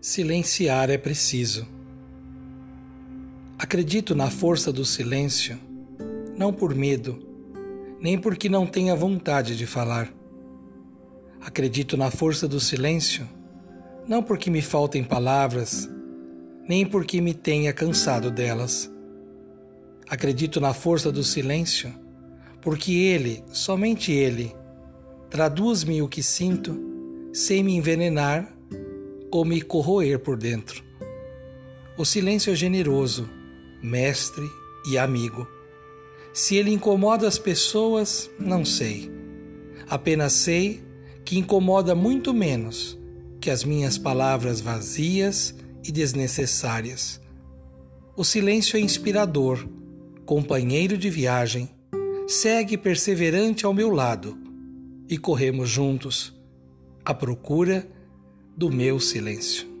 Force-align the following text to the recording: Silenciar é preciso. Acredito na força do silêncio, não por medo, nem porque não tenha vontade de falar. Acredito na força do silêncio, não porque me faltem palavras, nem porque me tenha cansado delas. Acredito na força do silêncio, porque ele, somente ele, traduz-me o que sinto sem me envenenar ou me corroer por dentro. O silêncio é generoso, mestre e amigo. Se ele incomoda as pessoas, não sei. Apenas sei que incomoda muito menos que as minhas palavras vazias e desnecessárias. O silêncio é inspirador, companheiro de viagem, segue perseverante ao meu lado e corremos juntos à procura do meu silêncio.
Silenciar 0.00 0.90
é 0.90 0.98
preciso. 0.98 1.66
Acredito 3.58 4.14
na 4.14 4.30
força 4.30 4.70
do 4.70 4.84
silêncio, 4.84 5.58
não 6.36 6.52
por 6.52 6.74
medo, 6.74 7.18
nem 8.00 8.18
porque 8.18 8.48
não 8.48 8.66
tenha 8.66 8.94
vontade 8.94 9.56
de 9.56 9.66
falar. 9.66 10.12
Acredito 11.40 11.96
na 11.96 12.10
força 12.10 12.46
do 12.46 12.60
silêncio, 12.60 13.26
não 14.06 14.22
porque 14.22 14.50
me 14.50 14.60
faltem 14.60 15.02
palavras, 15.02 15.88
nem 16.68 16.84
porque 16.84 17.20
me 17.20 17.32
tenha 17.32 17.72
cansado 17.72 18.30
delas. 18.30 18.92
Acredito 20.08 20.60
na 20.60 20.74
força 20.74 21.10
do 21.10 21.24
silêncio, 21.24 21.92
porque 22.60 22.92
ele, 22.92 23.42
somente 23.48 24.12
ele, 24.12 24.54
traduz-me 25.30 26.02
o 26.02 26.08
que 26.08 26.22
sinto 26.22 26.78
sem 27.32 27.64
me 27.64 27.74
envenenar 27.74 28.55
ou 29.36 29.44
me 29.44 29.60
corroer 29.60 30.18
por 30.18 30.36
dentro. 30.36 30.82
O 31.96 32.04
silêncio 32.04 32.52
é 32.52 32.56
generoso, 32.56 33.28
mestre 33.82 34.44
e 34.88 34.96
amigo. 34.96 35.46
Se 36.32 36.56
ele 36.56 36.70
incomoda 36.70 37.26
as 37.26 37.38
pessoas, 37.38 38.30
não 38.38 38.64
sei. 38.64 39.10
Apenas 39.88 40.32
sei 40.32 40.82
que 41.24 41.38
incomoda 41.38 41.94
muito 41.94 42.32
menos 42.32 42.98
que 43.40 43.50
as 43.50 43.64
minhas 43.64 43.96
palavras 43.98 44.60
vazias 44.60 45.54
e 45.84 45.92
desnecessárias. 45.92 47.20
O 48.16 48.24
silêncio 48.24 48.76
é 48.76 48.80
inspirador, 48.80 49.66
companheiro 50.24 50.96
de 50.98 51.10
viagem, 51.10 51.70
segue 52.26 52.76
perseverante 52.76 53.64
ao 53.64 53.72
meu 53.72 53.90
lado 53.90 54.36
e 55.08 55.16
corremos 55.16 55.68
juntos 55.68 56.34
à 57.04 57.14
procura 57.14 57.88
do 58.56 58.70
meu 58.70 58.98
silêncio. 58.98 59.75